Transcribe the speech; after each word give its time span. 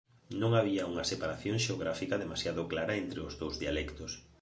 Non 0.41 0.51
había 0.59 0.87
unha 0.91 1.07
separación 1.11 1.57
xeográfica 1.65 2.21
demasiado 2.23 2.61
clara 2.71 2.93
entre 3.03 3.19
os 3.27 3.33
dous 3.41 3.55
dialectos. 3.63 4.11